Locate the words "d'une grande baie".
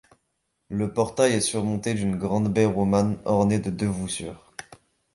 1.93-2.65